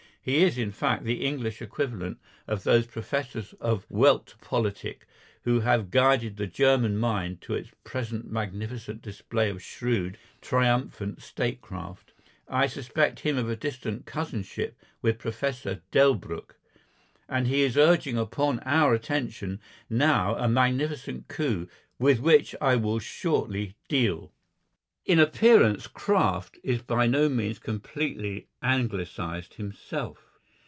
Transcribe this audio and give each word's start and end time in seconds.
He 0.23 0.43
is, 0.43 0.55
in 0.59 0.71
fact, 0.71 1.03
the 1.03 1.25
English 1.25 1.63
equivalent 1.63 2.19
of 2.45 2.61
those 2.63 2.85
professors 2.85 3.53
of 3.53 3.87
Welt 3.89 4.35
Politik 4.39 5.07
who 5.45 5.61
have 5.61 5.89
guided 5.89 6.37
the 6.37 6.45
German 6.45 6.97
mind 6.99 7.41
to 7.41 7.55
its 7.55 7.71
present 7.83 8.31
magnificent 8.31 9.01
display 9.01 9.49
of 9.49 9.63
shrewd, 9.63 10.19
triumphant 10.39 11.23
statecraft. 11.23 12.13
I 12.47 12.67
suspect 12.67 13.21
him 13.21 13.35
of 13.35 13.49
a 13.49 13.55
distant 13.55 14.05
cousinship 14.05 14.77
with 15.01 15.17
Professor 15.17 15.81
Delbruck. 15.91 16.55
And 17.27 17.47
he 17.47 17.63
is 17.63 17.75
urging 17.75 18.19
upon 18.19 18.59
our 18.59 18.93
attention 18.93 19.59
now 19.89 20.35
a 20.35 20.47
magnificent 20.47 21.29
coup, 21.29 21.67
with 21.97 22.19
which 22.19 22.53
I 22.61 22.75
will 22.75 22.99
shortly 22.99 23.73
deal. 23.89 24.31
In 25.03 25.17
appearance 25.19 25.87
Kraft 25.87 26.59
is 26.63 26.83
by 26.83 27.07
no 27.07 27.27
means 27.27 27.57
completely 27.57 28.47
anglicised 28.61 29.55
himself. 29.55 30.27